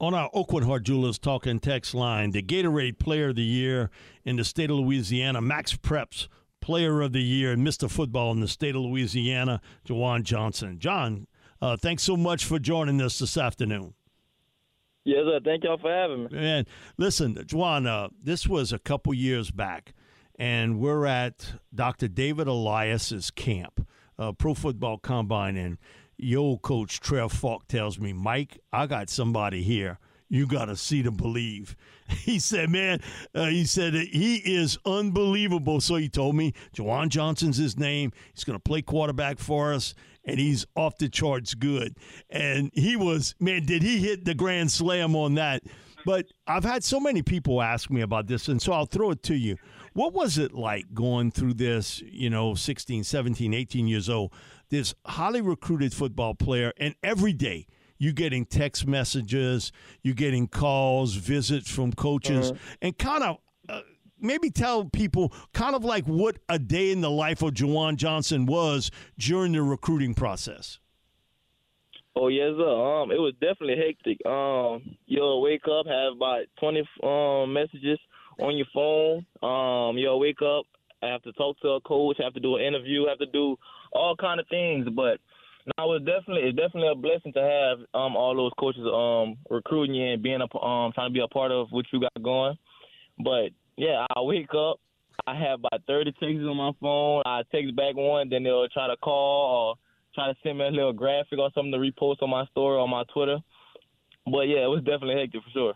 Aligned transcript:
On 0.00 0.14
our 0.14 0.30
Oakwood 0.32 0.64
Heart 0.64 0.84
Jewelers 0.84 1.18
talking 1.18 1.58
text 1.58 1.92
line, 1.92 2.30
the 2.30 2.42
Gatorade 2.42 2.98
Player 2.98 3.30
of 3.30 3.36
the 3.36 3.42
Year 3.42 3.90
in 4.24 4.36
the 4.36 4.44
state 4.44 4.70
of 4.70 4.76
Louisiana, 4.76 5.40
Max 5.40 5.74
Preps 5.74 6.28
Player 6.60 7.02
of 7.02 7.12
the 7.12 7.22
Year 7.22 7.52
and 7.52 7.66
Mr. 7.66 7.90
Football 7.90 8.30
in 8.30 8.40
the 8.40 8.46
state 8.46 8.76
of 8.76 8.82
Louisiana, 8.82 9.60
Ju'Juan 9.86 10.22
Johnson. 10.22 10.78
John, 10.78 11.26
uh, 11.60 11.76
thanks 11.76 12.04
so 12.04 12.16
much 12.16 12.44
for 12.44 12.60
joining 12.60 13.00
us 13.02 13.18
this 13.18 13.36
afternoon. 13.36 13.94
Yes, 15.04 15.24
sir. 15.24 15.40
Thank 15.44 15.64
y'all 15.64 15.78
for 15.78 15.92
having 15.92 16.24
me. 16.24 16.28
Man, 16.30 16.66
listen, 16.96 17.34
Ju'Juan, 17.34 17.88
uh, 17.88 18.08
this 18.22 18.46
was 18.46 18.72
a 18.72 18.78
couple 18.78 19.12
years 19.14 19.50
back 19.50 19.94
and 20.38 20.78
we're 20.78 21.04
at 21.06 21.54
Dr. 21.74 22.06
David 22.08 22.46
Elias's 22.46 23.30
camp, 23.30 23.86
uh, 24.18 24.32
Pro 24.32 24.54
Football 24.54 24.98
Combine, 24.98 25.56
and 25.56 25.78
your 26.18 26.40
old 26.40 26.62
coach 26.62 27.00
Trev 27.00 27.32
Faulk 27.32 27.68
tells 27.68 27.98
me, 27.98 28.12
Mike, 28.12 28.58
I 28.72 28.86
got 28.86 29.08
somebody 29.08 29.62
here. 29.62 29.98
You 30.28 30.46
got 30.46 30.66
to 30.66 30.76
see 30.76 31.02
to 31.02 31.10
believe. 31.10 31.76
He 32.08 32.38
said, 32.38 32.70
man, 32.70 33.00
uh, 33.34 33.46
he 33.46 33.66
said 33.66 33.92
he 33.92 34.36
is 34.36 34.78
unbelievable. 34.86 35.78
So 35.82 35.96
he 35.96 36.08
told 36.08 36.36
me, 36.36 36.54
Ju'Juan 36.74 37.10
Johnson's 37.10 37.58
his 37.58 37.78
name. 37.78 38.12
He's 38.32 38.44
going 38.44 38.58
to 38.58 38.62
play 38.62 38.80
quarterback 38.80 39.38
for 39.38 39.74
us, 39.74 39.94
and 40.24 40.40
he's 40.40 40.66
off 40.74 40.96
the 40.96 41.10
charts 41.10 41.52
good. 41.52 41.98
And 42.30 42.70
he 42.72 42.96
was, 42.96 43.34
man, 43.38 43.66
did 43.66 43.82
he 43.82 43.98
hit 43.98 44.24
the 44.24 44.34
grand 44.34 44.72
slam 44.72 45.14
on 45.14 45.34
that? 45.34 45.62
But 46.06 46.26
I've 46.46 46.64
had 46.64 46.82
so 46.82 46.98
many 46.98 47.20
people 47.20 47.60
ask 47.60 47.90
me 47.90 48.00
about 48.00 48.26
this, 48.26 48.48
and 48.48 48.62
so 48.62 48.72
I'll 48.72 48.86
throw 48.86 49.10
it 49.10 49.22
to 49.24 49.34
you. 49.34 49.56
What 49.92 50.14
was 50.14 50.38
it 50.38 50.54
like 50.54 50.94
going 50.94 51.30
through 51.30 51.54
this, 51.54 52.00
you 52.00 52.30
know, 52.30 52.54
16, 52.54 53.04
17, 53.04 53.52
18 53.52 53.86
years 53.86 54.08
old, 54.08 54.32
this 54.70 54.94
highly 55.06 55.40
recruited 55.40 55.92
football 55.92 56.34
player, 56.34 56.72
and 56.78 56.94
every 57.02 57.32
day 57.32 57.66
you're 57.98 58.12
getting 58.12 58.46
text 58.46 58.86
messages, 58.86 59.72
you're 60.02 60.14
getting 60.14 60.46
calls, 60.46 61.14
visits 61.14 61.70
from 61.70 61.92
coaches, 61.92 62.50
uh-huh. 62.50 62.76
and 62.82 62.98
kind 62.98 63.24
of 63.24 63.38
uh, 63.68 63.80
maybe 64.20 64.50
tell 64.50 64.84
people 64.84 65.32
kind 65.52 65.74
of 65.74 65.84
like 65.84 66.06
what 66.06 66.38
a 66.48 66.58
day 66.58 66.90
in 66.90 67.00
the 67.00 67.10
life 67.10 67.42
of 67.42 67.54
Ju'Juan 67.54 67.96
Johnson 67.96 68.46
was 68.46 68.90
during 69.18 69.52
the 69.52 69.62
recruiting 69.62 70.14
process. 70.14 70.78
Oh 72.14 72.28
yes, 72.28 72.50
sir. 72.56 72.68
Um, 72.68 73.12
it 73.12 73.18
was 73.18 73.34
definitely 73.40 73.76
hectic. 73.76 74.18
Um, 74.26 74.96
you'll 75.06 75.40
wake 75.40 75.62
up, 75.70 75.86
have 75.86 76.14
about 76.16 76.46
twenty 76.58 76.82
um 77.02 77.52
messages 77.52 77.98
on 78.40 78.56
your 78.56 78.66
phone. 78.74 79.24
Um, 79.40 79.96
you'll 79.98 80.18
wake 80.18 80.42
up, 80.42 80.64
have 81.00 81.22
to 81.22 81.32
talk 81.32 81.58
to 81.60 81.68
a 81.68 81.80
coach, 81.80 82.16
have 82.18 82.34
to 82.34 82.40
do 82.40 82.56
an 82.56 82.62
interview, 82.62 83.06
have 83.06 83.18
to 83.18 83.26
do 83.26 83.56
all 83.98 84.16
kind 84.16 84.40
of 84.40 84.46
things. 84.48 84.88
But 84.94 85.20
now 85.76 85.92
it's 85.92 86.04
definitely 86.04 86.48
it's 86.48 86.56
definitely 86.56 86.88
a 86.88 86.94
blessing 86.94 87.32
to 87.34 87.42
have 87.42 87.78
um 87.94 88.16
all 88.16 88.34
those 88.34 88.52
coaches 88.58 88.86
um 88.86 89.36
recruiting 89.50 89.94
you 89.94 90.12
and 90.12 90.22
being 90.22 90.40
a 90.40 90.64
um 90.64 90.92
trying 90.92 91.10
to 91.10 91.14
be 91.14 91.20
a 91.20 91.28
part 91.28 91.52
of 91.52 91.68
what 91.70 91.86
you 91.92 92.00
got 92.00 92.22
going. 92.22 92.56
But 93.22 93.50
yeah, 93.76 94.06
I 94.14 94.20
wake 94.22 94.54
up, 94.54 94.80
I 95.26 95.34
have 95.34 95.60
about 95.60 95.82
thirty 95.86 96.12
texts 96.12 96.46
on 96.48 96.56
my 96.56 96.72
phone. 96.80 97.22
I 97.26 97.42
text 97.52 97.76
back 97.76 97.96
one, 97.96 98.28
then 98.28 98.44
they'll 98.44 98.68
try 98.68 98.86
to 98.88 98.96
call 98.96 99.74
or 99.74 99.74
try 100.14 100.32
to 100.32 100.38
send 100.42 100.58
me 100.58 100.66
a 100.66 100.70
little 100.70 100.92
graphic 100.92 101.38
or 101.38 101.50
something 101.54 101.72
to 101.72 101.78
repost 101.78 102.22
on 102.22 102.30
my 102.30 102.46
story 102.46 102.78
on 102.78 102.90
my 102.90 103.04
Twitter. 103.12 103.38
But 104.26 104.48
yeah, 104.48 104.64
it 104.64 104.70
was 104.70 104.80
definitely 104.80 105.16
hectic 105.16 105.42
for 105.42 105.50
sure. 105.50 105.74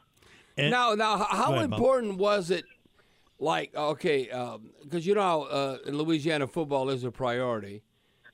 And 0.57 0.71
now, 0.71 0.95
now, 0.95 1.17
how 1.17 1.55
ahead, 1.55 1.65
important 1.65 2.19
was 2.19 2.51
it? 2.51 2.65
Like, 3.39 3.75
okay, 3.75 4.25
because 4.25 4.57
um, 4.57 5.01
you 5.01 5.15
know, 5.15 5.45
uh, 5.45 5.79
in 5.87 5.99
Louisiana, 5.99 6.47
football 6.47 6.91
is 6.91 7.03
a 7.05 7.11
priority, 7.11 7.83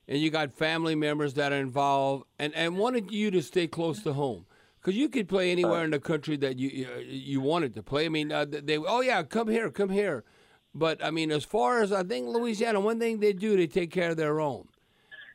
and 0.08 0.19
you 0.19 0.30
got 0.30 0.52
family 0.52 0.94
members 0.94 1.34
that 1.34 1.52
are 1.52 1.60
involved, 1.60 2.24
and 2.38 2.54
and 2.54 2.78
wanted 2.78 3.10
you 3.10 3.30
to 3.30 3.42
stay 3.42 3.66
close 3.66 4.02
to 4.02 4.12
home. 4.14 4.46
Because 4.80 4.96
you 4.96 5.08
could 5.08 5.28
play 5.28 5.50
anywhere 5.52 5.84
in 5.84 5.91
the 5.91 6.00
country 6.00 6.36
that 6.38 6.58
you 6.58 6.70
you, 6.70 6.88
you 7.06 7.41
wanted 7.41 7.74
to 7.74 7.82
play. 7.82 8.06
I 8.06 8.08
mean, 8.08 8.32
uh, 8.32 8.46
they 8.48 8.78
oh 8.78 9.02
yeah, 9.02 9.22
come 9.22 9.48
here, 9.48 9.70
come 9.70 9.91
here. 9.91 10.24
But 10.74 11.04
I 11.04 11.10
mean, 11.10 11.30
as 11.30 11.44
far 11.44 11.82
as 11.82 11.92
I 11.92 12.02
think 12.02 12.28
Louisiana, 12.28 12.80
one 12.80 12.98
thing 12.98 13.20
they 13.20 13.32
do, 13.32 13.56
they 13.56 13.66
take 13.66 13.91
care 13.91 14.10
of 14.10 14.16
their 14.16 14.41
own. 14.41 14.69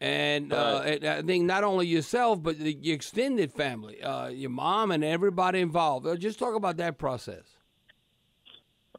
And, 0.01 0.51
uh, 0.51 0.81
and 0.85 1.05
I 1.05 1.21
think 1.21 1.45
not 1.45 1.63
only 1.63 1.87
yourself, 1.87 2.43
but 2.43 2.59
the 2.59 2.91
extended 2.91 3.53
family, 3.53 4.03
uh, 4.03 4.27
your 4.27 4.49
mom 4.49 4.91
and 4.91 5.01
everybody 5.01 5.61
involved. 5.61 6.05
Uh, 6.05 6.17
just 6.17 6.37
talk 6.37 6.55
about 6.55 6.75
that 6.77 6.97
process. 6.97 7.43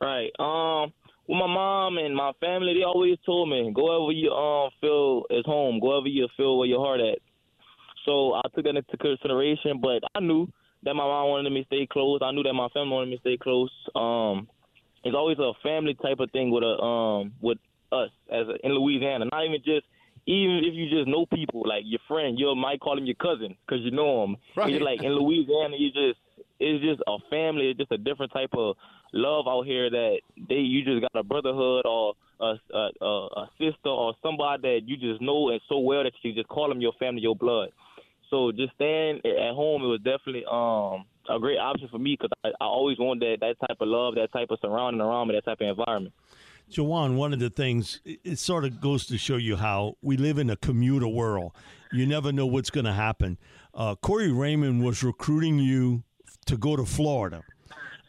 Right. 0.01 0.31
Um. 0.39 0.95
Well, 1.27 1.39
my 1.39 1.47
mom 1.47 1.99
and 1.99 2.15
my 2.15 2.33
family, 2.41 2.75
they 2.75 2.83
always 2.85 3.17
told 3.25 3.49
me, 3.49 3.73
go 3.75 3.85
wherever 3.85 4.13
you 4.13 4.31
um 4.31 4.71
feel 4.81 5.25
is 5.31 5.45
home, 5.47 5.81
go 5.81 5.89
wherever 5.89 6.09
you 6.09 6.29
feel 6.37 6.59
where 6.59 6.69
your 6.69 6.85
heart 6.85 7.01
at. 7.01 7.19
So 8.05 8.35
I 8.35 8.43
took 8.55 8.65
that 8.65 8.77
into 8.77 8.97
consideration, 8.99 9.81
but 9.81 10.03
I 10.15 10.21
knew 10.21 10.47
that 10.83 10.95
my 10.95 11.05
mom 11.05 11.31
wanted 11.31 11.51
me 11.51 11.63
to 11.63 11.67
stay 11.67 11.87
close. 11.91 12.21
I 12.23 12.33
knew 12.33 12.43
that 12.43 12.53
my 12.53 12.69
family 12.69 12.93
wanted 12.93 13.11
me 13.11 13.17
to 13.17 13.21
stay 13.21 13.39
close. 13.39 13.71
Um, 13.95 14.49
it's 15.03 15.17
always 15.17 15.39
a 15.39 15.53
family 15.63 15.95
type 15.95 16.21
of 16.21 16.31
thing 16.31 16.51
with 16.51 16.63
a 16.63 16.77
um 16.83 17.33
with 17.41 17.59
us 17.93 18.11
as 18.31 18.47
a, 18.49 18.67
in 18.67 18.73
Louisiana, 18.73 19.27
not 19.33 19.45
even 19.45 19.61
just 19.65 19.87
even 20.27 20.63
if 20.65 20.75
you 20.75 20.89
just 20.89 21.07
know 21.07 21.27
people, 21.27 21.63
like 21.67 21.83
your 21.85 22.01
friend, 22.09 22.39
you 22.39 22.55
might 22.55 22.81
call 22.81 22.97
him 22.97 23.05
your 23.05 23.17
cousin 23.17 23.57
because 23.67 23.85
you 23.85 23.91
know 23.91 24.25
him. 24.25 24.37
Right. 24.57 24.73
It's 24.75 24.83
like 24.83 25.03
in 25.03 25.13
Louisiana, 25.13 25.77
you 25.79 25.89
just 25.89 26.19
it's 26.59 26.85
just 26.85 27.03
a 27.07 27.17
family. 27.31 27.71
It's 27.71 27.79
just 27.79 27.93
a 27.93 27.99
different 27.99 28.33
type 28.33 28.51
of 28.55 28.77
love 29.15 29.47
out 29.49 29.63
here 29.65 29.89
that 29.89 30.19
they 30.49 30.57
you 30.57 30.85
just 30.85 31.01
got 31.01 31.19
a 31.19 31.23
brotherhood 31.23 31.87
or 31.87 32.15
a, 32.41 32.55
a, 32.75 33.05
a, 33.05 33.51
sister 33.59 33.89
or 33.89 34.15
somebody 34.23 34.63
that 34.63 34.81
you 34.87 34.97
just 34.97 35.23
know 35.23 35.51
and 35.51 35.61
so 35.69 35.79
well 35.79 36.03
that 36.03 36.13
you 36.23 36.35
just 36.35 36.49
call 36.49 36.69
them 36.69 36.81
your 36.81 36.93
family, 36.99 37.23
your 37.23 37.37
blood. 37.37 37.71
So 38.29 38.51
just 38.51 38.75
staying 38.75 39.21
at 39.25 39.55
home, 39.55 39.83
it 39.83 39.87
was 39.87 40.01
definitely 40.05 40.45
um 40.51 41.07
a 41.31 41.39
great 41.39 41.59
option 41.59 41.89
for 41.89 41.99
me 41.99 42.19
because 42.21 42.31
I, 42.45 42.49
I 42.61 42.67
always 42.67 42.99
wanted 42.99 43.41
that 43.41 43.47
that 43.59 43.67
type 43.67 43.79
of 43.81 43.89
love, 43.89 44.17
that 44.17 44.33
type 44.33 44.51
of 44.51 44.59
surrounding 44.61 45.01
around 45.01 45.29
me, 45.29 45.35
that 45.37 45.45
type 45.45 45.61
of 45.61 45.69
environment. 45.79 46.13
Ju'Juan, 46.71 47.15
one 47.15 47.33
of 47.33 47.39
the 47.39 47.51
things, 47.51 48.01
it 48.05 48.39
sort 48.39 48.65
of 48.65 48.81
goes 48.81 49.07
to 49.07 49.19
show 49.19 49.37
you 49.37 49.57
how 49.57 49.97
we 50.01 50.17
live 50.17 50.39
in 50.39 50.49
a 50.49 50.57
commuter 50.57 51.07
world. 51.07 51.53
You 51.93 52.07
never 52.07 52.33
know 52.33 52.47
what's 52.47 52.71
going 52.71 52.87
to 52.87 52.93
happen. 52.93 53.39
Uh, 53.75 53.95
Corey 53.97 54.33
Raymond 54.33 54.83
was 54.83 55.05
recruiting 55.05 55.59
you 55.59 56.03
to 56.47 56.57
go 56.57 56.75
to 56.75 56.85
Florida, 56.85 57.43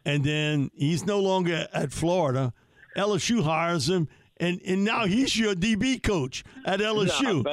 and 0.05 0.23
then 0.23 0.71
he's 0.73 1.05
no 1.05 1.19
longer 1.19 1.67
at 1.73 1.91
Florida. 1.91 2.53
LSU 2.95 3.43
hires 3.43 3.89
him, 3.89 4.07
and, 4.37 4.61
and 4.65 4.83
now 4.83 5.05
he's 5.05 5.37
your 5.37 5.55
DB 5.55 6.01
coach 6.01 6.43
at 6.65 6.79
LSU. 6.79 7.45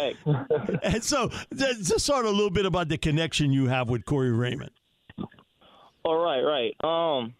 and 0.82 1.02
so, 1.02 1.31
just 1.54 2.00
sort 2.00 2.25
of 2.25 2.32
a 2.32 2.34
little 2.34 2.50
bit 2.50 2.66
about 2.66 2.88
the 2.88 2.99
connection 2.99 3.52
you 3.52 3.66
have 3.66 3.88
with 3.88 4.04
Corey 4.04 4.32
Raymond. 4.32 4.70
All 6.04 6.19
right, 6.19 6.40
right. 6.40 6.75
Um, 6.84 7.34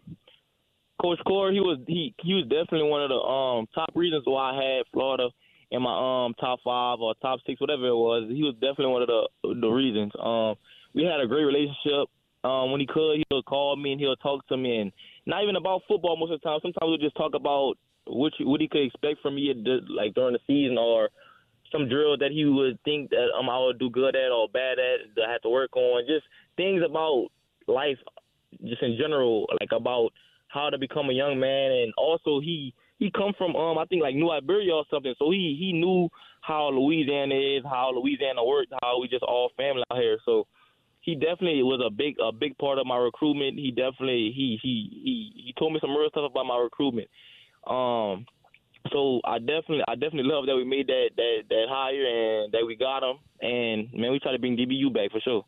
Coach 1.03 1.19
Core, 1.27 1.51
he 1.51 1.59
was 1.59 1.79
he 1.89 2.15
he 2.23 2.35
was 2.35 2.45
definitely 2.45 2.89
one 2.89 3.03
of 3.03 3.09
the 3.09 3.17
um 3.17 3.67
top 3.75 3.91
reasons 3.95 4.23
why 4.25 4.53
I 4.53 4.55
had 4.55 4.85
Florida 4.93 5.29
in 5.73 5.83
my 5.83 5.91
um 6.27 6.35
top 6.39 6.61
five 6.63 7.01
or 7.01 7.15
top 7.21 7.41
six, 7.45 7.61
whatever 7.61 7.89
it 7.89 7.97
was. 7.97 8.31
He 8.31 8.45
was 8.45 8.55
definitely 8.55 8.87
one 8.87 9.03
of 9.03 9.09
the 9.09 9.29
the 9.61 9.69
reasons. 9.69 10.13
Um, 10.15 10.55
we 10.95 11.03
had 11.03 11.19
a 11.21 11.27
great 11.27 11.45
relationship. 11.45 12.09
Um, 12.45 12.73
when 12.73 12.81
he 12.81 12.87
could, 12.87 13.19
he 13.19 13.25
would 13.31 13.45
call 13.45 13.77
me 13.77 13.93
and 13.93 14.01
he'll 14.01 14.17
talk 14.17 14.47
to 14.49 14.57
me, 14.57 14.79
and 14.79 14.93
not 15.27 15.43
even 15.45 15.57
about 15.57 15.83
football 15.87 16.17
most 16.17 16.33
of 16.33 16.41
the 16.41 16.49
time. 16.49 16.59
Sometimes 16.61 16.89
we'll 16.89 16.99
just 16.99 17.17
talk 17.17 17.35
about 17.35 17.75
what 18.07 18.33
what 18.41 18.61
he 18.61 18.69
could 18.69 18.83
expect 18.83 19.21
from 19.23 19.37
me, 19.37 19.55
like 19.89 20.15
during 20.15 20.33
the 20.33 20.41
season, 20.47 20.77
or 20.77 21.11
some 21.71 21.89
drill 21.89 22.19
that 22.19 22.33
he 22.33 22.45
would 22.45 22.79
think 22.85 23.11
that 23.11 23.29
um 23.39 23.49
I 23.49 23.59
would 23.59 23.79
do 23.79 23.91
good 23.91 24.17
at 24.17 24.31
or 24.31 24.49
bad 24.49 24.79
at 24.79 25.15
that 25.17 25.25
I 25.29 25.33
have 25.33 25.43
to 25.43 25.51
work 25.51 25.77
on. 25.77 26.05
Just 26.07 26.27
things 26.57 26.83
about 26.85 27.29
life 27.67 27.99
just 28.65 28.83
in 28.83 28.97
general, 29.01 29.47
like 29.61 29.71
about 29.73 30.11
how 30.49 30.69
to 30.69 30.79
become 30.79 31.09
a 31.11 31.15
young 31.15 31.41
man, 31.41 31.73
and 31.73 31.93
also 31.97 32.41
he 32.41 32.75
he 32.99 33.11
come 33.11 33.33
from 33.39 33.57
um 33.57 33.79
I 33.79 33.85
think 33.87 34.03
like 34.03 34.15
New 34.15 34.31
Iberia 34.31 34.75
or 34.75 34.85
something, 34.91 35.15
so 35.19 35.31
he 35.31 35.57
he 35.59 35.73
knew 35.73 36.09
how 36.41 36.71
Louisiana 36.71 37.35
is, 37.35 37.63
how 37.65 37.93
Louisiana 37.95 38.45
works, 38.45 38.71
how 38.83 39.01
we 39.01 39.09
just 39.09 39.23
all 39.23 39.51
family 39.57 39.85
out 39.91 39.99
here. 39.99 40.19
So 40.25 40.47
he 41.03 41.15
definitely 41.15 41.63
was 41.63 41.83
a 41.85 41.91
big 41.91 42.17
a 42.25 42.33
big 42.33 42.57
part 42.59 42.79
of 42.79 42.87
my 42.87 42.97
recruitment. 42.97 43.59
He 43.59 43.71
definitely 43.71 44.33
he 44.35 44.59
he 44.63 44.89
he 45.05 45.45
he 45.47 45.55
told 45.59 45.73
me 45.73 45.81
some 45.81 45.91
real 45.91 46.09
stuff 46.11 46.31
about 46.31 46.47
my 46.47 46.57
recruitment. 46.57 47.09
Um, 47.67 48.25
so 48.91 49.21
I 49.25 49.39
definitely 49.39 49.83
I 49.87 49.95
definitely 49.95 50.31
love 50.31 50.47
that 50.47 50.57
we 50.57 50.65
made 50.65 50.87
that 50.87 51.11
that 51.17 51.43
that 51.51 51.67
hire 51.69 52.07
and 52.07 52.53
that 52.53 52.65
we 52.67 52.77
got 52.77 53.03
him. 53.03 53.19
And 53.41 53.93
man, 53.93 54.13
we 54.13 54.21
try 54.21 54.33
to 54.33 54.39
bring 54.39 54.57
DBU 54.57 54.95
back 54.95 55.11
for 55.11 55.21
sure. 55.21 55.45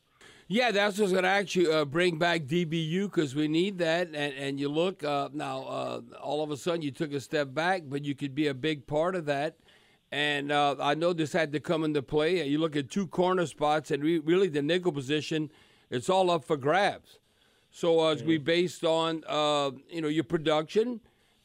Yeah, 0.47 0.73
that's 0.73 0.99
what's 0.99 1.11
going 1.11 1.25
to 1.25 1.31
actually 1.31 1.73
uh, 1.73 1.87
bring 1.87 2.19
back 2.19 2.43
DBU 2.43 3.05
because 3.05 3.35
we 3.35 3.49
need 3.49 3.79
that. 3.79 4.09
And, 4.09 4.17
and 4.35 4.61
you 4.61 4.69
look 4.69 5.03
uh, 5.03 5.31
now, 5.33 5.63
uh, 5.63 6.01
all 6.23 6.43
of 6.43 6.51
a 6.51 6.57
sudden 6.59 6.83
you 6.83 6.91
took 6.91 7.15
a 7.15 7.21
step 7.21 7.55
back, 7.55 7.85
but 7.87 8.05
you 8.05 8.15
could 8.15 8.35
be 8.35 8.49
a 8.49 8.55
big 8.55 8.87
part 8.87 9.15
of 9.15 9.25
that. 9.25 9.57
And 10.13 10.53
uh, 10.53 10.77
I 10.81 10.95
know 10.95 11.13
this 11.13 11.33
had 11.33 11.53
to 11.53 11.61
come 11.61 11.83
into 11.83 12.03
play. 12.03 12.47
You 12.47 12.59
look 12.59 12.77
at 12.77 12.91
two 12.91 13.07
corner 13.07 13.47
spots, 13.47 13.91
and 13.91 14.03
we, 14.03 14.19
really 14.21 14.49
the 14.49 14.63
nickel 14.63 14.93
position, 14.93 15.51
it's 15.91 16.09
all 16.09 16.31
up 16.31 16.45
for 16.45 16.57
grabs. 16.57 17.19
So 17.71 17.99
uh, 17.99 18.13
it's 18.13 18.23
be 18.23 18.39
based 18.39 18.85
on 18.85 19.25
uh, 19.27 19.73
you 19.91 20.01
know 20.01 20.07
your 20.07 20.23
production, 20.23 21.01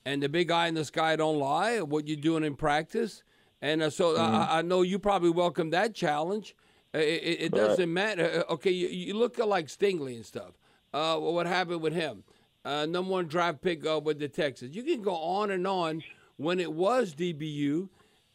and 0.06 0.22
the 0.22 0.30
big 0.30 0.52
eye 0.52 0.68
in 0.68 0.76
the 0.76 0.86
sky 0.86 1.16
don't 1.16 1.40
lie. 1.40 1.82
What 1.82 2.08
you're 2.08 2.18
doing 2.18 2.44
in 2.44 2.56
practice, 2.56 3.24
and 3.64 3.82
uh, 3.82 3.90
so 3.90 4.14
mm-hmm. 4.14 4.36
I, 4.36 4.60
I, 4.60 4.62
know 4.62 4.84
you 4.84 5.00
probably 5.00 5.32
welcome 5.32 5.72
that 5.72 5.96
challenge. 5.96 6.56
It, 6.94 7.00
it, 7.00 7.42
it 7.42 7.52
doesn't 7.52 7.80
right. 7.80 8.18
matter. 8.18 8.44
Okay, 8.52 8.70
you, 8.70 8.90
you, 8.90 9.16
look 9.16 9.40
like 9.40 9.68
Stingley 9.68 10.16
and 10.16 10.26
stuff. 10.26 10.52
what 10.92 11.48
happened 11.48 11.82
with 11.82 11.94
him? 11.94 12.24
number 12.64 13.10
one 13.10 13.26
draft 13.26 13.64
pick 13.64 13.88
up 13.88 14.04
with 14.04 14.20
the 14.20 14.28
Texans. 14.28 14.76
You 14.76 14.84
can 14.84 15.02
go 15.02 15.16
on 15.16 15.50
and 15.50 15.66
on. 15.66 16.04
When 16.38 16.62
it 16.62 16.72
was 16.72 17.16
DBU, 17.16 17.90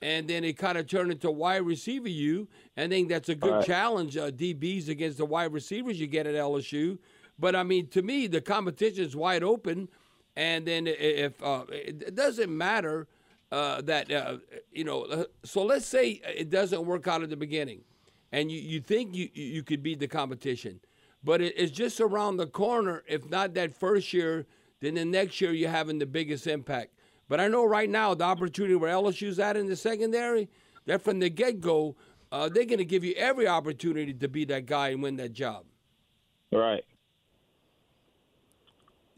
and 0.05 0.29
then 0.29 0.45
it 0.45 0.59
kind 0.59 0.77
of 0.77 0.87
turned 0.87 1.11
into 1.11 1.31
wide 1.31 1.63
receiver 1.63 2.11
you. 2.11 2.47
I 2.77 2.89
think 2.89 3.09
that's 3.09 3.31
a 3.31 3.35
good 3.35 3.55
right. 3.55 3.67
challenge, 3.67 4.19
uh, 4.19 4.31
DBs 4.31 4.91
against 4.91 5.17
the 5.17 5.25
wide 5.25 5.51
receivers 5.51 5.99
you 5.99 6.07
get 6.07 6.27
at 6.27 6.35
LSU. 6.35 6.99
But 7.39 7.57
I 7.57 7.63
mean, 7.63 7.89
to 7.89 8.03
me, 8.03 8.27
the 8.27 8.43
competition 8.43 9.03
is 9.03 9.17
wide 9.17 9.43
open, 9.43 9.89
and 10.37 10.67
then 10.67 10.87
if 10.87 11.43
uh, 11.43 11.65
it 11.71 12.15
doesn't 12.15 12.55
matter 12.55 13.09
uh, 13.51 13.81
that 13.81 14.13
uh, 14.13 14.37
you 14.71 14.85
know, 14.85 15.05
uh, 15.05 15.25
so 15.43 15.65
let's 15.65 15.87
say 15.87 16.21
it 16.37 16.51
doesn't 16.51 16.85
work 16.85 17.09
out 17.09 17.23
at 17.23 17.31
the 17.31 17.37
beginning, 17.37 17.81
and 18.31 18.53
you, 18.53 18.61
you 18.61 18.81
think 18.81 19.15
you 19.15 19.31
you 19.33 19.63
could 19.63 19.83
beat 19.83 20.01
the 20.01 20.07
competition, 20.07 20.81
but 21.25 21.41
it's 21.41 21.73
just 21.73 21.99
around 21.99 22.37
the 22.37 22.47
corner. 22.47 23.05
If 23.09 23.31
not 23.31 23.55
that 23.55 23.75
first 23.75 24.13
year, 24.13 24.45
then 24.81 24.95
the 24.95 25.05
next 25.07 25.41
year 25.41 25.53
you're 25.53 25.71
having 25.71 25.99
the 25.99 26.07
biggest 26.07 26.47
impact. 26.47 26.94
But 27.29 27.41
I 27.41 27.49
know 27.49 27.65
right 27.65 27.89
now 27.89 28.15
the 28.15 28.25
opportunity 28.25 28.75
where 28.75 28.93
LSU's 28.93 29.39
at 29.39 29.57
in 29.57 29.67
the 29.67 29.77
secondary, 29.77 30.49
that 30.87 31.03
from 31.03 31.19
the 31.19 31.31
get 31.31 31.61
go, 31.61 31.97
uh, 32.31 32.49
they're 32.49 32.65
going 32.65 32.79
to 32.79 32.85
give 32.85 33.05
you 33.05 33.15
every 33.15 33.47
opportunity 33.47 34.13
to 34.13 34.29
be 34.29 34.45
that 34.47 34.67
guy 34.67 34.89
and 34.89 35.03
win 35.03 35.17
that 35.17 35.33
job. 35.33 35.65
Right. 36.53 36.85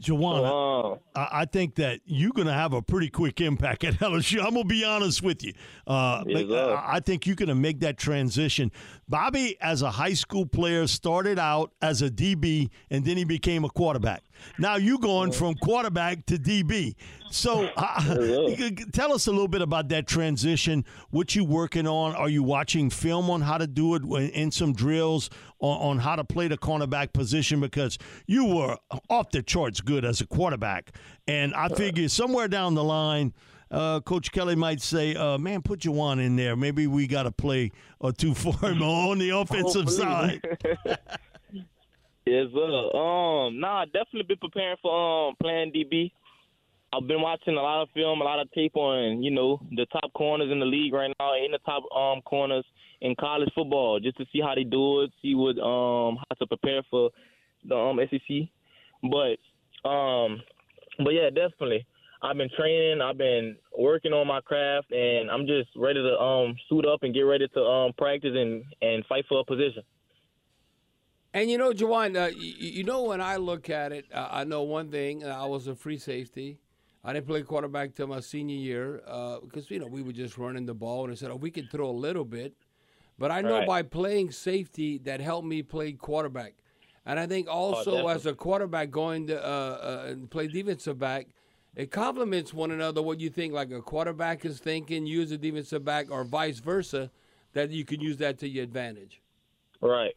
Ju'Juan, 0.01 0.41
oh. 0.41 1.01
I, 1.15 1.29
I, 1.33 1.45
think 1.47 1.77
that 1.77 2.01
you're 2.05 2.33
going 2.33 2.49
to 2.49 2.53
have 2.53 2.75
a 2.75 2.83
pretty 2.83 3.09
quick 3.09 3.41
impact 3.41 3.83
at 3.85 3.95
LSU. 3.95 4.41
I'm 4.41 4.51
going 4.51 4.65
to 4.65 4.69
be 4.69 4.85
honest 4.85 5.23
with 5.23 5.43
you. 5.43 5.55
Uh, 5.87 6.23
yes, 6.27 6.51
I 6.51 7.01
think 7.01 7.27
you're 7.27 7.37
going 7.37 7.49
to 7.49 7.55
make 7.55 7.81
that 7.81 7.97
transition. 7.97 8.71
Bobby, 9.09 9.57
as 9.61 9.81
a 9.81 9.91
high 9.91 10.13
school 10.13 10.45
player, 10.45 10.87
started 10.87 11.39
out 11.39 11.73
as 11.81 12.03
a 12.03 12.11
DB 12.11 12.69
and 12.91 13.07
then 13.07 13.17
he 13.17 13.25
became 13.25 13.65
a 13.65 13.71
quarterback. 13.71 14.23
Now 14.59 14.77
you 14.77 14.99
going 14.99 15.33
from 15.33 15.55
quarterback 15.55 16.27
to 16.27 16.39
DB. 16.39 16.95
So 17.31 17.69
uh, 17.77 18.01
tell 18.93 19.13
us 19.13 19.27
a 19.27 19.31
little 19.31 19.49
bit 19.49 19.63
about 19.63 19.89
that 19.89 20.07
transition. 20.07 20.85
What 21.11 21.35
you 21.35 21.45
working 21.45 21.87
on? 21.87 22.15
Are 22.15 22.29
you 22.29 22.43
watching 22.43 22.91
film 22.91 23.31
on 23.31 23.41
how 23.41 23.59
to 23.59 23.67
do 23.67 23.95
it 23.95 24.31
in 24.33 24.51
some 24.51 24.73
drills 24.73 25.31
on, 25.61 25.79
on 25.81 25.99
how 25.99 26.17
to 26.17 26.25
play 26.25 26.49
the 26.49 26.59
cornerback 26.59 27.13
position? 27.13 27.61
Because 27.61 27.99
you 28.27 28.45
were 28.45 28.77
off 29.11 29.31
the 29.31 29.43
charts 29.43 29.81
good 29.81 30.05
as 30.05 30.21
a 30.21 30.27
quarterback, 30.27 30.93
and 31.27 31.55
I 31.55 31.69
figure 31.69 32.09
somewhere 32.09 32.49
down 32.49 32.75
the 32.75 32.85
line. 32.85 33.35
Uh, 33.69 33.99
Coach 34.01 34.31
Kelly 34.31 34.55
might 34.55 34.81
say, 34.81 35.17
uh, 35.17 35.39
"Man, 35.39 35.61
put 35.61 35.81
Ju'Juan 35.81 36.25
in 36.25 36.37
there. 36.37 36.55
Maybe 36.55 36.87
we 36.87 37.09
got 37.09 37.25
to 37.25 37.33
play 37.33 37.73
or 37.99 38.13
two 38.13 38.33
for 38.33 38.55
him 38.61 38.81
on 38.83 39.19
the 39.19 39.31
offensive 39.31 39.91
side." 39.91 40.41
Yes, 42.27 42.47
sir. 42.53 42.91
Um, 42.93 43.61
nah, 43.61 43.85
definitely 43.85 44.25
been 44.25 44.39
preparing 44.39 44.77
for 44.83 45.29
um 45.29 45.37
playing 45.41 45.73
DB. 45.73 46.11
I've 46.93 47.07
been 47.07 47.21
watching 47.23 47.55
a 47.55 47.63
lot 47.63 47.83
of 47.83 47.89
film, 47.95 48.21
a 48.21 48.25
lot 48.25 48.41
of 48.41 48.51
tape 48.51 48.75
on 48.75 49.23
you 49.23 49.31
know 49.31 49.61
the 49.71 49.87
top 49.87 50.13
corners 50.13 50.51
in 50.51 50.59
the 50.59 50.67
league 50.67 50.93
right 50.93 51.13
now, 51.21 51.35
in 51.37 51.53
the 51.53 51.59
top 51.59 51.85
um 51.95 52.23
corners 52.23 52.65
in 53.01 53.15
college 53.21 53.51
football, 53.55 54.01
just 54.01 54.17
to 54.19 54.25
see 54.33 54.41
how 54.41 54.57
they 54.57 54.65
do 54.65 55.03
it, 55.03 55.13
see 55.23 55.37
what 55.37 55.57
um 55.61 56.17
how 56.17 56.35
to 56.41 56.47
prepare 56.49 56.83
for 56.91 57.11
the 57.65 57.77
um 57.77 58.01
SEC. 58.11 58.49
But 59.03 59.89
um, 59.89 60.43
but 60.99 61.11
yeah, 61.11 61.31
definitely. 61.31 61.87
I've 62.23 62.37
been 62.37 62.51
training. 62.59 63.03
I've 63.03 63.19
been 63.19 63.57
working 63.79 64.13
on 64.13 64.27
my 64.27 64.41
craft, 64.41 64.91
and 64.91 65.31
I'm 65.31 65.47
just 65.47 65.69
ready 65.77 66.03
to 66.03 66.19
um 66.19 66.57
suit 66.69 66.87
up 66.87 67.05
and 67.05 67.15
get 67.15 67.21
ready 67.21 67.47
to 67.47 67.61
um 67.61 67.93
practice 67.97 68.33
and 68.35 68.65
and 68.83 69.07
fight 69.07 69.27
for 69.29 69.39
a 69.39 69.45
position. 69.45 69.85
And 71.37 71.51
you 71.51 71.59
know, 71.59 71.71
Ju'Juan, 71.71 72.17
uh, 72.17 72.29
you, 72.29 72.55
you, 72.57 72.83
know, 72.83 73.03
when 73.03 73.21
I 73.21 73.37
look 73.37 73.69
at 73.69 73.93
it, 73.93 74.07
uh, 74.11 74.27
I 74.31 74.45
know 74.45 74.63
one 74.63 74.91
thing. 74.91 75.23
I 75.23 75.45
was 75.45 75.67
a 75.67 75.75
free 75.75 75.99
safety. 75.99 76.57
I 77.05 77.13
didn't 77.13 77.27
play 77.27 77.43
quarterback 77.43 77.95
till 77.95 78.07
my 78.07 78.21
senior 78.21 78.57
year 78.57 79.03
because, 79.45 79.65
uh, 79.65 79.75
you 79.75 79.81
know, 79.81 79.87
we 79.87 80.01
were 80.01 80.13
just 80.13 80.39
running 80.39 80.65
the 80.65 80.73
ball. 80.73 81.05
And 81.05 81.13
I 81.13 81.15
said, 81.15 81.31
oh, 81.31 81.37
we 81.37 81.51
could 81.51 81.71
throw 81.71 81.91
a 81.91 81.93
little 81.93 82.25
bit. 82.25 82.55
But 83.19 83.31
I 83.31 83.43
know 83.43 83.59
right. 83.59 83.67
by 83.67 83.83
playing 83.83 84.31
safety, 84.31 84.97
that 85.05 85.21
helped 85.21 85.47
me 85.47 85.63
play 85.63 85.93
quarterback. 85.93 86.55
And 87.05 87.21
I 87.21 87.27
think 87.27 87.49
oh, 87.51 87.75
also 87.75 88.05
oh, 88.05 88.09
as 88.09 88.25
a 88.25 88.33
quarterback 88.33 88.91
going 88.91 89.27
to 89.27 89.39
uh, 89.39 89.49
uh, 89.49 90.15
play 90.31 90.49
defensive 90.49 90.99
back, 90.99 91.27
it 91.75 91.91
complements 91.91 92.55
one 92.55 92.71
another. 92.71 93.03
What 93.03 93.21
you 93.21 93.29
think, 93.29 93.53
like 93.53 93.71
a 93.73 93.83
quarterback 93.83 94.47
is 94.47 94.59
thinking, 94.59 95.05
you 95.05 95.21
as 95.21 95.33
a 95.33 95.39
defensive 95.39 95.85
back, 95.85 96.11
or 96.11 96.25
vice 96.25 96.61
versa, 96.61 97.11
that 97.53 97.69
you 97.73 97.85
can 97.85 98.01
use 98.01 98.17
that 98.17 98.39
to 98.39 98.49
your 98.49 98.65
advantage. 98.65 99.21
Right. 99.83 100.17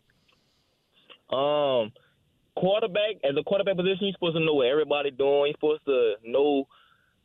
Um, 1.32 1.92
quarterback 2.56 3.16
as 3.24 3.36
a 3.38 3.44
quarterback 3.44 3.78
position, 3.78 4.08
you're 4.08 4.14
supposed 4.14 4.36
to 4.36 4.44
know 4.44 4.56
what 4.56 4.68
everybody 4.68 5.12
doing. 5.12 5.54
You're 5.54 5.54
supposed 5.54 5.86
to 5.86 6.16
know 6.24 6.68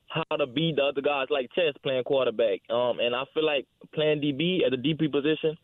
how 0.08 0.36
to 0.36 0.46
beat 0.46 0.76
the 0.76 0.82
other 0.82 1.00
guys 1.00 1.26
like 1.30 1.50
chess 1.54 1.74
playing 1.82 2.04
quarterback. 2.04 2.60
Um, 2.70 3.00
and 3.00 3.14
I 3.14 3.24
feel 3.34 3.44
like 3.44 3.66
playing 3.94 4.20
DB 4.20 4.64
at 4.64 4.70
the 4.70 4.76
DB 4.76 5.10
position, 5.10 5.56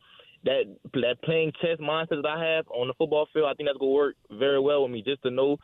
that 0.44 0.64
that 0.94 1.22
playing 1.22 1.52
chess 1.60 1.78
mindset 1.80 2.22
that 2.22 2.26
I 2.26 2.56
have 2.56 2.66
on 2.68 2.88
the 2.88 2.94
football 2.94 3.28
field, 3.32 3.46
I 3.46 3.54
think 3.54 3.68
that's 3.68 3.78
gonna 3.78 3.92
work 3.92 4.16
very 4.30 4.58
well 4.58 4.82
with 4.82 4.92
me. 4.92 5.02
Just 5.02 5.22
to 5.22 5.30
know 5.30 5.58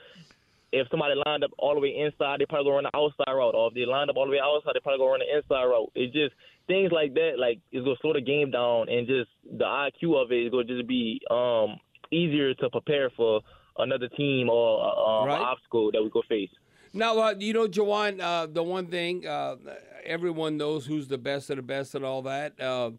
if 0.73 0.87
somebody 0.91 1.15
lined 1.25 1.45
up 1.45 1.51
all 1.59 1.75
the 1.75 1.81
way 1.81 1.97
inside, 1.97 2.41
they 2.41 2.47
probably 2.47 2.71
gonna 2.71 2.77
run 2.77 2.89
the 2.93 2.97
outside 2.97 3.33
route, 3.33 3.55
or 3.55 3.69
if 3.69 3.75
they 3.75 3.87
lined 3.87 4.11
up 4.11 4.17
all 4.17 4.27
the 4.27 4.33
way 4.33 4.41
outside, 4.41 4.73
they 4.75 4.81
probably 4.81 4.99
gonna 4.99 5.11
run 5.11 5.21
the 5.21 5.37
inside 5.37 5.65
route. 5.65 5.91
It's 5.95 6.13
just 6.13 6.35
things 6.67 6.93
like 6.93 7.15
that, 7.15 7.39
like 7.39 7.59
it's 7.73 7.85
gonna 7.85 7.97
slow 8.03 8.13
the 8.13 8.21
game 8.21 8.51
down, 8.51 8.89
and 8.89 9.07
just 9.07 9.31
the 9.51 9.65
IQ 9.65 10.23
of 10.23 10.33
it 10.33 10.45
is 10.45 10.51
gonna 10.51 10.65
just 10.65 10.87
be 10.87 11.21
um 11.31 11.81
easier 12.11 12.55
to 12.55 12.71
prepare 12.71 13.11
for 13.11 13.41
another 13.79 14.09
team 14.09 14.49
or 14.49 14.83
uh, 14.83 15.23
um, 15.23 15.29
right. 15.29 15.41
obstacle 15.41 15.91
that 15.93 16.03
we 16.03 16.11
could 16.11 16.25
face. 16.27 16.51
Now, 16.93 17.19
uh, 17.19 17.35
you 17.39 17.53
know, 17.53 17.67
Ju'Juan, 17.67 18.21
uh, 18.21 18.47
the 18.47 18.63
one 18.63 18.87
thing 18.87 19.27
uh, 19.27 19.57
everyone 20.05 20.57
knows 20.57 20.87
who's 20.87 21.09
the 21.09 21.19
best 21.19 21.51
of 21.51 21.57
the 21.57 21.63
best 21.63 21.95
and 21.95 22.05
all 22.05 22.23
that. 22.23 22.59
Uh, 22.61 22.93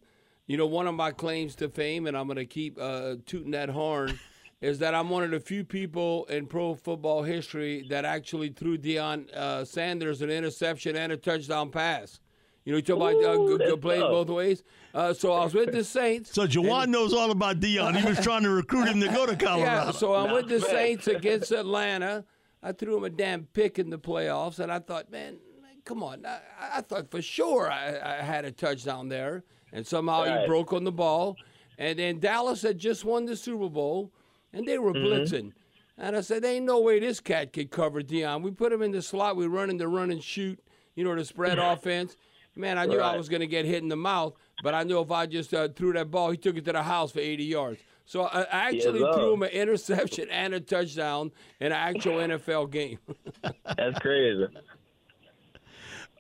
you 0.46 0.56
know, 0.56 0.68
one 0.68 0.88
of 0.88 0.96
my 0.96 1.12
claims 1.12 1.56
to 1.56 1.70
fame, 1.70 2.08
and 2.08 2.16
I'm 2.16 2.28
going 2.28 2.38
to 2.38 2.46
keep 2.46 2.78
uh, 2.80 3.16
tooting 3.26 3.52
that 3.52 3.70
horn, 3.70 4.20
is 4.62 4.80
that 4.80 4.94
I'm 4.94 5.10
one 5.10 5.24
of 5.24 5.32
the 5.32 5.40
few 5.40 5.64
people 5.64 6.26
in 6.26 6.46
pro 6.46 6.76
football 6.76 7.24
history 7.24 7.86
that 7.90 8.06
actually 8.06 8.50
threw 8.50 8.78
Deion 8.78 9.66
Sanders 9.68 10.22
an 10.22 10.30
interception 10.30 10.96
and 10.96 11.12
a 11.12 11.18
touchdown 11.18 11.72
pass. 11.72 12.20
You 12.68 12.74
know, 12.74 12.78
you 12.80 12.84
talk 12.84 13.00
Ooh, 13.00 13.56
about 13.56 13.72
uh, 13.72 13.78
playing 13.78 14.02
both 14.02 14.28
ways. 14.28 14.62
Uh, 14.94 15.14
so 15.14 15.32
I 15.32 15.46
was 15.46 15.54
with 15.54 15.72
the 15.72 15.86
Saints. 15.86 16.34
So 16.34 16.46
Ju'Juan 16.46 16.90
knows 16.90 17.14
all 17.14 17.32
about 17.32 17.62
Deion. 17.62 17.96
He 17.96 18.06
was 18.06 18.20
trying 18.20 18.44
to 18.44 18.50
recruit 18.50 18.90
him 18.90 19.00
to 19.00 19.08
go 19.08 19.26
to 19.26 19.36
Colorado. 19.46 19.86
Yeah, 19.86 19.92
so 19.92 20.14
I'm 20.14 20.34
with 20.34 20.50
the 20.50 20.60
Saints 20.60 21.08
against 21.08 21.54
Atlanta. 21.54 22.26
I 22.62 22.74
threw 22.74 22.98
him 22.98 23.06
a 23.06 23.10
damn 23.10 23.46
pick 23.46 23.80
in 23.80 23.90
the 23.90 23.98
playoffs, 23.98 24.60
and 24.60 24.70
I 24.70 24.80
thought, 24.80 25.10
man, 25.10 25.38
come 25.86 26.04
on. 26.04 26.26
I, 26.26 26.40
I 26.60 26.82
thought 26.82 27.10
for 27.10 27.22
sure 27.22 27.72
I, 27.72 28.00
I, 28.04 28.22
had 28.22 28.44
a 28.44 28.52
touchdown 28.52 29.08
there, 29.08 29.46
and 29.72 29.88
somehow 29.88 30.26
right. 30.26 30.42
he 30.42 30.48
broke 30.48 30.74
on 30.74 30.84
the 30.84 30.92
ball. 30.92 31.38
And 31.78 31.98
then 31.98 32.20
Dallas 32.20 32.64
had 32.64 32.80
just 32.80 33.06
won 33.06 33.28
the 33.28 33.38
Super 33.38 33.70
Bowl, 33.70 34.12
and 34.52 34.68
they 34.68 34.78
were 34.78 34.92
mm-hmm. 34.92 35.06
blitzing. 35.06 35.54
And 35.98 36.18
I 36.18 36.20
said, 36.20 36.44
there 36.44 36.56
ain't 36.56 36.66
no 36.66 36.82
way 36.82 37.00
this 37.00 37.22
cat 37.22 37.54
could 37.54 37.72
cover 37.72 38.02
Deion. 38.02 38.42
We 38.42 38.52
put 38.52 38.74
him 38.74 38.82
in 38.82 38.92
the 38.92 39.02
slot. 39.02 39.38
We 39.38 39.48
run 39.48 39.70
in 39.70 39.78
the 39.78 39.88
run 39.88 40.12
and 40.12 40.22
shoot, 40.22 40.60
you 40.96 41.06
know, 41.06 41.16
the 41.16 41.24
spread 41.24 41.60
offense. 41.60 42.18
Man, 42.58 42.78
I 42.78 42.86
knew 42.86 43.00
right. 43.00 43.14
I 43.14 43.18
was 43.18 43.30
going 43.30 43.42
to 43.42 43.48
get 43.48 43.66
hit 43.66 43.84
in 43.84 43.90
the 43.90 43.96
mouth, 43.96 44.34
but 44.64 44.74
I 44.74 44.84
knew 44.84 45.00
if 45.00 45.12
I 45.12 45.26
just 45.26 45.54
uh, 45.54 45.68
threw 45.70 45.94
that 45.94 46.12
ball, 46.12 46.32
he 46.32 46.38
took 46.38 46.58
it 46.58 46.66
to 46.66 46.74
the 46.74 46.84
house 46.84 47.12
for 47.12 47.20
80 47.20 47.44
yards. 47.44 47.80
So 48.06 48.24
I 48.24 48.48
actually 48.50 49.02
yes, 49.02 49.16
threw 49.16 49.34
him 49.34 49.44
an 49.44 49.50
interception 49.50 50.30
and 50.30 50.54
a 50.54 50.62
touchdown 50.62 51.32
in 51.60 51.68
an 51.68 51.74
actual 51.74 52.14
NFL 52.18 52.72
game. 52.72 53.00
That's 53.78 54.00
crazy. 54.00 54.48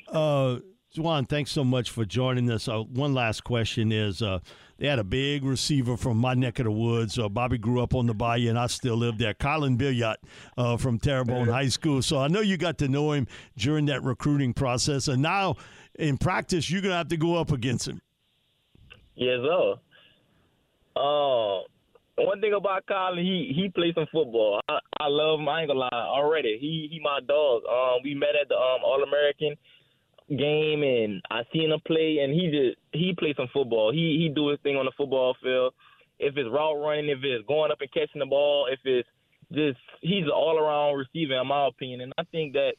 Uh, 0.09 0.57
Ju'Juan, 0.93 1.29
thanks 1.29 1.51
so 1.51 1.63
much 1.63 1.89
for 1.89 2.03
joining 2.03 2.51
us. 2.51 2.67
Uh, 2.67 2.81
one 2.81 3.13
last 3.13 3.43
question 3.43 3.91
is 3.91 4.21
uh, 4.21 4.39
they 4.77 4.87
had 4.87 4.99
a 4.99 5.03
big 5.03 5.43
receiver 5.43 5.95
from 5.95 6.17
my 6.17 6.33
neck 6.33 6.59
of 6.59 6.65
the 6.65 6.71
woods. 6.71 7.17
Uh, 7.17 7.29
Bobby 7.29 7.57
grew 7.57 7.81
up 7.81 7.95
on 7.95 8.05
the 8.05 8.13
bayou, 8.13 8.49
and 8.49 8.59
I 8.59 8.67
still 8.67 8.95
live 8.95 9.17
there. 9.17 9.33
Colin 9.33 9.77
Billiot 9.77 10.15
uh, 10.57 10.75
from 10.77 10.99
Terrebonne 10.99 11.47
High 11.47 11.69
School. 11.69 12.01
So 12.01 12.19
I 12.19 12.27
know 12.27 12.41
you 12.41 12.57
got 12.57 12.77
to 12.79 12.87
know 12.87 13.11
him 13.11 13.27
during 13.57 13.85
that 13.85 14.03
recruiting 14.03 14.53
process, 14.53 15.07
and 15.07 15.21
now 15.21 15.55
in 15.97 16.17
practice, 16.17 16.69
you're 16.69 16.81
gonna 16.81 16.95
have 16.95 17.09
to 17.09 17.17
go 17.17 17.35
up 17.35 17.51
against 17.51 17.87
him. 17.87 18.01
Yes, 19.15 19.39
sir. 19.43 19.73
Uh, 20.95 21.61
one 22.17 22.41
thing 22.41 22.53
about 22.53 22.85
Colin, 22.87 23.23
he 23.23 23.53
he 23.55 23.69
plays 23.69 23.93
some 23.95 24.07
football. 24.11 24.61
I, 24.69 24.79
I 24.99 25.07
love 25.07 25.39
him. 25.39 25.49
I 25.49 25.61
ain't 25.61 25.69
gonna 25.69 25.79
lie. 25.79 25.89
Already, 25.91 26.57
he 26.59 26.87
he 26.91 26.99
my 26.99 27.19
dog. 27.27 27.63
Um, 27.69 28.01
we 28.03 28.15
met 28.15 28.35
at 28.39 28.49
the 28.49 28.55
um 28.55 28.81
All 28.83 29.03
American 29.03 29.55
game, 30.29 30.83
and 30.83 31.21
I 31.29 31.43
seen 31.53 31.71
him 31.71 31.79
play, 31.85 32.19
and 32.23 32.33
he 32.33 32.49
just 32.49 32.77
he 32.91 33.13
plays 33.17 33.35
some 33.37 33.49
football. 33.53 33.91
He 33.91 34.17
he 34.21 34.31
do 34.33 34.49
his 34.49 34.59
thing 34.61 34.75
on 34.75 34.85
the 34.85 34.91
football 34.97 35.35
field. 35.41 35.73
If 36.19 36.35
it's 36.37 36.49
route 36.49 36.81
running, 36.81 37.09
if 37.09 37.19
it's 37.23 37.47
going 37.47 37.71
up 37.71 37.81
and 37.81 37.91
catching 37.91 38.19
the 38.19 38.25
ball, 38.25 38.67
if 38.71 38.79
it's 38.83 39.07
just 39.53 39.79
he's 40.01 40.25
an 40.25 40.31
all 40.31 40.57
around 40.57 40.97
receiver 40.97 41.39
in 41.39 41.47
my 41.47 41.67
opinion, 41.67 42.01
and 42.01 42.13
I 42.17 42.23
think 42.31 42.53
that 42.53 42.73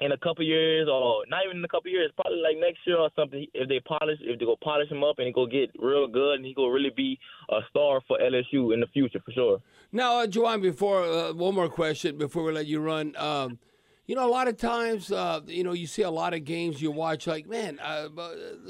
in 0.00 0.12
a 0.12 0.16
couple 0.16 0.44
years, 0.44 0.88
or 0.90 1.24
not 1.28 1.40
even 1.44 1.58
in 1.58 1.64
a 1.64 1.68
couple 1.68 1.90
years, 1.90 2.10
probably 2.16 2.40
like 2.40 2.56
next 2.58 2.80
year 2.86 2.98
or 2.98 3.10
something. 3.16 3.46
If 3.54 3.68
they 3.68 3.80
polish, 3.80 4.18
if 4.20 4.38
they 4.38 4.44
go 4.44 4.56
polish 4.62 4.90
him 4.90 5.04
up 5.04 5.18
and 5.18 5.26
he 5.26 5.32
go 5.32 5.46
get 5.46 5.70
real 5.78 6.08
good, 6.08 6.36
and 6.36 6.44
he 6.44 6.54
go 6.54 6.68
really 6.68 6.90
be 6.96 7.18
a 7.50 7.60
star 7.70 8.00
for 8.08 8.18
LSU 8.18 8.74
in 8.74 8.80
the 8.80 8.86
future 8.92 9.20
for 9.24 9.32
sure. 9.32 9.58
Now, 9.92 10.20
uh, 10.20 10.26
Ju'Juan, 10.26 10.62
before 10.62 11.04
uh, 11.04 11.32
one 11.32 11.54
more 11.54 11.68
question 11.68 12.18
before 12.18 12.42
we 12.42 12.52
let 12.52 12.66
you 12.66 12.80
run. 12.80 13.14
Um, 13.16 13.58
you 14.06 14.16
know, 14.16 14.26
a 14.26 14.30
lot 14.30 14.48
of 14.48 14.56
times, 14.56 15.12
uh, 15.12 15.40
you 15.46 15.62
know, 15.62 15.72
you 15.72 15.86
see 15.86 16.02
a 16.02 16.10
lot 16.10 16.34
of 16.34 16.44
games 16.44 16.82
you 16.82 16.90
watch, 16.90 17.26
like, 17.26 17.46
man, 17.46 17.78
uh, 17.80 18.08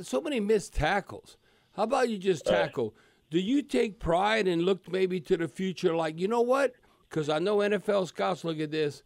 so 0.03 0.21
many 0.21 0.41
missed 0.41 0.75
tackles. 0.75 1.39
How 1.75 1.85
about 1.85 2.11
you 2.11 2.19
just 2.19 2.45
tackle? 2.45 2.95
Do 3.31 3.41
you 3.41 3.63
take 3.63 3.99
pride 3.99 4.47
and 4.47 4.63
look 4.63 4.93
maybe 4.93 5.21
to 5.21 5.39
the 5.39 5.49
future, 5.49 5.97
like, 5.97 6.21
you 6.21 6.29
know 6.29 6.43
what? 6.43 6.75
Because 7.09 7.31
I 7.31 7.39
know 7.39 7.59
NFL 7.59 8.09
scouts 8.09 8.45
look 8.45 8.61
at 8.61 8.71
this 8.71 9.03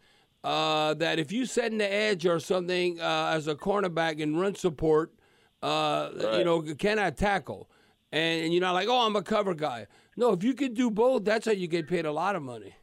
uh, 0.46 0.94
that 0.94 1.18
if 1.18 1.32
you 1.32 1.44
set 1.44 1.72
in 1.72 1.78
the 1.78 1.92
edge 1.92 2.24
or 2.24 2.38
something 2.38 3.00
uh, 3.00 3.32
as 3.34 3.48
a 3.48 3.54
cornerback 3.56 4.22
and 4.22 4.40
run 4.40 4.54
support, 4.54 5.12
uh, 5.60 6.10
right. 6.14 6.38
you 6.38 6.44
know, 6.44 6.62
cannot 6.78 7.16
tackle. 7.16 7.68
And, 8.12 8.44
and, 8.44 8.52
you're 8.54 8.60
not 8.60 8.72
like, 8.72 8.86
oh, 8.88 9.04
I'm 9.04 9.16
a 9.16 9.22
cover 9.22 9.54
guy. 9.54 9.88
No, 10.16 10.32
if 10.32 10.44
you 10.44 10.54
can 10.54 10.72
do 10.72 10.88
both, 10.88 11.24
that's 11.24 11.46
how 11.46 11.52
you 11.52 11.66
get 11.66 11.88
paid 11.88 12.06
a 12.06 12.12
lot 12.12 12.36
of 12.36 12.42
money. 12.42 12.76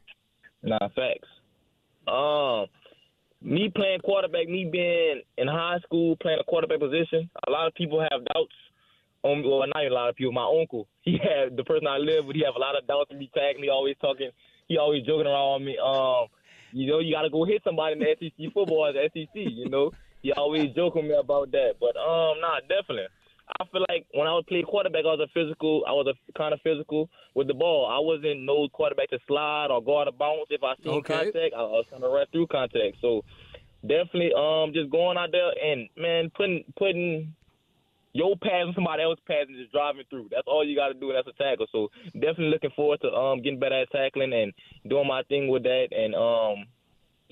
Nah, 0.62 0.78
facts. 0.94 1.28
Um, 2.06 2.66
me 3.40 3.72
playing 3.74 4.00
quarterback, 4.00 4.46
me 4.46 4.68
being 4.70 5.22
in 5.38 5.48
high 5.48 5.78
school 5.84 6.16
playing 6.20 6.40
a 6.42 6.44
quarterback 6.44 6.80
position, 6.80 7.30
a 7.48 7.50
lot 7.50 7.66
of 7.66 7.74
people 7.74 7.98
have 7.98 8.24
doubts 8.34 8.54
on 9.22 9.42
well, 9.42 9.66
not 9.66 9.86
a 9.86 9.88
lot 9.88 10.10
of 10.10 10.16
people. 10.16 10.32
My 10.32 10.44
uncle, 10.60 10.86
he 11.00 11.12
had 11.22 11.56
the 11.56 11.64
person 11.64 11.86
I 11.86 11.96
live 11.96 12.26
with, 12.26 12.36
he 12.36 12.44
have 12.44 12.56
a 12.56 12.60
lot 12.60 12.76
of 12.76 12.86
doubts 12.86 13.10
me 13.10 13.30
tagging 13.34 13.62
me, 13.62 13.70
always 13.70 13.96
talking, 14.02 14.28
he 14.68 14.76
always 14.76 15.06
joking 15.06 15.26
around 15.26 15.34
on 15.34 15.64
me. 15.64 15.78
Um, 15.82 16.28
you 16.74 16.90
know, 16.90 16.98
you 16.98 17.14
got 17.14 17.22
to 17.22 17.30
go 17.30 17.44
hit 17.44 17.62
somebody 17.64 17.92
in 17.94 18.00
the 18.00 18.16
SEC 18.18 18.52
football 18.52 18.86
as 18.86 18.94
SEC. 19.14 19.30
You 19.34 19.70
know, 19.70 19.92
he 20.22 20.32
always 20.32 20.74
joking 20.74 21.08
me 21.08 21.14
about 21.14 21.52
that. 21.52 21.74
But 21.78 21.96
um, 21.96 22.40
nah, 22.40 22.58
definitely. 22.68 23.06
I 23.60 23.64
feel 23.70 23.84
like 23.88 24.06
when 24.12 24.26
I 24.26 24.32
was 24.32 24.44
playing 24.48 24.64
quarterback, 24.64 25.04
I 25.04 25.14
was 25.14 25.20
a 25.20 25.32
physical. 25.32 25.84
I 25.86 25.92
was 25.92 26.08
a 26.08 26.32
kind 26.36 26.52
of 26.52 26.60
physical 26.62 27.08
with 27.34 27.46
the 27.46 27.54
ball. 27.54 27.86
I 27.86 28.00
wasn't 28.00 28.42
no 28.42 28.68
quarterback 28.68 29.10
to 29.10 29.18
slide 29.28 29.68
or 29.70 29.82
go 29.82 30.00
out 30.00 30.08
of 30.08 30.18
bounds. 30.18 30.48
If 30.50 30.64
I 30.64 30.74
seen 30.82 30.92
okay. 30.94 31.30
contact, 31.30 31.54
I 31.54 31.62
was 31.62 31.84
trying 31.88 32.00
to 32.00 32.08
run 32.08 32.26
through 32.32 32.48
contact. 32.48 32.96
So 33.00 33.22
definitely, 33.82 34.32
um, 34.36 34.72
just 34.72 34.90
going 34.90 35.16
out 35.16 35.30
there 35.30 35.52
and 35.62 35.88
man, 35.96 36.30
putting 36.34 36.64
putting 36.76 37.34
your 38.14 38.36
pass 38.36 38.64
and 38.64 38.74
somebody 38.74 39.02
else's 39.02 39.22
pass 39.26 39.44
and 39.46 39.58
just 39.58 39.72
driving 39.72 40.04
through. 40.08 40.28
That's 40.30 40.46
all 40.46 40.64
you 40.64 40.76
got 40.76 40.88
to 40.88 40.94
do, 40.94 41.10
and 41.10 41.18
that's 41.18 41.28
a 41.28 41.42
tackle. 41.42 41.66
So 41.70 41.90
definitely 42.14 42.48
looking 42.48 42.70
forward 42.74 43.00
to 43.02 43.12
um 43.12 43.42
getting 43.42 43.58
better 43.58 43.82
at 43.82 43.90
tackling 43.90 44.32
and 44.32 44.52
doing 44.88 45.06
my 45.06 45.22
thing 45.24 45.48
with 45.48 45.64
that, 45.64 45.88
and 45.90 46.14
um 46.14 46.66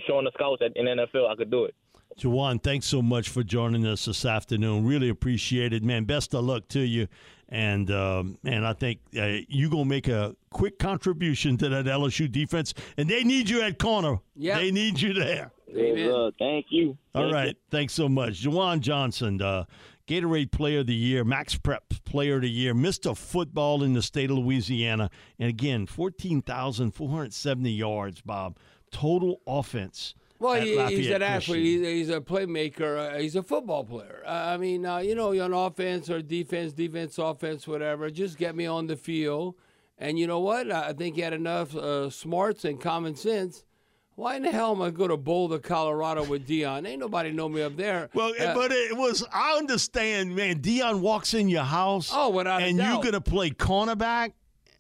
showing 0.07 0.25
the 0.25 0.33
scouts 0.35 0.61
at 0.61 0.77
in 0.77 0.87
NFL 0.87 1.31
I 1.31 1.37
could 1.37 1.51
do 1.51 1.65
it. 1.65 1.75
Ju'Juan, 2.19 2.63
thanks 2.63 2.87
so 2.87 3.01
much 3.01 3.31
for 3.31 3.43
joining 3.43 3.87
us 3.87 4.05
this 4.05 4.27
afternoon. 4.27 4.85
Really 4.85 5.09
appreciate 5.09 5.73
it, 5.73 5.83
man. 5.83 6.05
Best 6.05 6.35
of 6.35 6.45
luck 6.45 6.69
to 6.69 6.81
you. 6.81 7.09
And 7.49 7.91
um, 7.91 8.39
man, 8.43 8.65
I 8.65 8.73
think 8.73 9.01
uh, 9.17 9.39
you're 9.49 9.71
gonna 9.71 9.85
make 9.85 10.09
a 10.09 10.35
quick 10.51 10.79
contribution 10.79 11.57
to 11.59 11.69
that 11.69 11.85
LSU 11.85 12.31
defense, 12.31 12.75
and 12.97 13.09
they 13.09 13.25
need 13.25 13.49
you 13.49 13.63
at 13.63 13.79
corner. 13.79 14.19
Yeah, 14.35 14.59
they 14.59 14.71
need 14.71 15.01
you 15.01 15.13
there. 15.13 15.53
Amen. 15.71 16.11
Uh, 16.11 16.31
thank 16.39 16.67
you. 16.71 16.97
All 17.15 17.23
thank 17.23 17.35
right, 17.35 17.49
you. 17.49 17.55
thanks 17.71 17.93
so 17.93 18.09
much, 18.09 18.43
Ju'Juan 18.43 18.81
Johnson. 18.81 19.41
Uh, 19.41 19.65
Gatorade 20.07 20.51
Player 20.51 20.81
of 20.81 20.87
the 20.87 20.95
Year, 20.95 21.25
Max 21.25 21.57
Prep 21.57 21.85
Player 22.05 22.37
of 22.37 22.43
the 22.43 22.51
Year, 22.51 22.75
Mr. 22.75 23.17
Football 23.17 23.83
in 23.83 23.93
the 23.93 24.03
state 24.03 24.31
of 24.31 24.39
Louisiana. 24.39 25.11
And 25.39 25.49
again, 25.49 25.87
14,470 25.87 27.71
yards, 27.71 28.21
Bob. 28.21 28.59
Total 28.91 29.41
offense. 29.47 30.15
Well, 30.39 30.61
he, 30.61 30.77
he's 30.97 31.11
an 31.11 31.23
athlete. 31.23 31.65
He's, 31.65 31.81
he's, 31.87 32.11
a 32.11 32.21
playmaker. 32.21 33.15
Uh, 33.15 33.19
he's 33.19 33.37
a 33.37 33.45
football 33.45 33.85
player. 33.85 34.25
Uh, 34.27 34.31
I 34.31 34.57
mean, 34.57 34.85
uh, 34.85 34.99
you 34.99 35.15
know, 35.15 35.39
on 35.41 35.53
offense 35.53 36.11
or 36.11 36.21
defense, 36.21 36.73
defense, 36.73 37.17
offense, 37.19 37.69
whatever. 37.69 38.11
Just 38.11 38.39
get 38.39 38.57
me 38.57 38.67
on 38.67 38.89
the 38.89 38.97
field. 38.97 39.55
And 39.99 40.19
you 40.19 40.27
know 40.27 40.41
what? 40.41 40.71
I 40.71 40.95
think 40.95 41.15
he 41.15 41.23
had 41.23 41.33
enough 41.33 41.77
uh, 41.77 42.11
smarts 42.11 42.65
and 42.65 42.81
common 42.81 43.15
sense 43.15 43.65
why 44.15 44.37
in 44.37 44.43
the 44.43 44.51
hell 44.51 44.73
am 44.73 44.83
I 44.83 44.91
going 44.91 45.11
to 45.11 45.17
Boulder, 45.17 45.59
Colorado 45.59 46.25
with 46.25 46.47
Deion? 46.47 46.87
Ain't 46.87 47.01
nobody 47.01 47.33
know 47.33 47.49
me 47.49 47.63
up 47.63 47.77
there. 47.77 48.11
Well, 48.15 48.33
uh, 48.39 48.55
but 48.55 48.71
it 48.71 48.97
was, 48.97 49.25
I 49.33 49.57
understand, 49.57 50.37
man. 50.37 50.61
Deion 50.61 51.01
walks 51.01 51.33
in 51.35 51.49
your 51.49 51.65
house. 51.65 52.11
Oh, 52.13 52.29
without 52.29 52.63
And 52.63 52.77
you're 52.77 52.97
going 52.97 53.13
to 53.13 53.21
play 53.21 53.51
cornerback. 53.51 54.33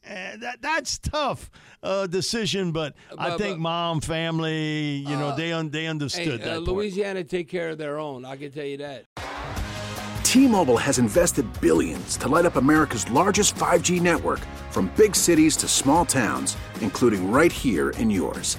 Uh, 0.04 0.36
that 0.38 0.60
that's 0.60 0.98
tough 0.98 1.48
uh, 1.84 2.08
decision, 2.08 2.72
but, 2.72 2.96
but 3.10 3.20
I 3.20 3.36
think 3.36 3.54
but, 3.54 3.60
mom, 3.60 4.00
family, 4.00 4.96
you 4.96 5.16
know, 5.16 5.28
uh, 5.28 5.36
they 5.36 5.52
un, 5.52 5.70
they 5.70 5.86
understood 5.86 6.40
hey, 6.40 6.48
that. 6.48 6.62
Louisiana 6.64 7.22
take 7.22 7.48
care 7.48 7.70
of 7.70 7.78
their 7.78 8.00
own. 8.00 8.24
I 8.24 8.34
can 8.34 8.50
tell 8.50 8.64
you 8.64 8.78
that. 8.78 9.04
T-Mobile 10.24 10.76
has 10.76 10.98
invested 10.98 11.46
billions 11.60 12.16
to 12.16 12.26
light 12.26 12.46
up 12.46 12.56
America's 12.56 13.08
largest 13.10 13.54
5G 13.54 14.00
network, 14.00 14.40
from 14.70 14.90
big 14.96 15.14
cities 15.14 15.56
to 15.58 15.68
small 15.68 16.04
towns, 16.04 16.56
including 16.80 17.30
right 17.30 17.52
here 17.52 17.90
in 17.90 18.10
yours. 18.10 18.58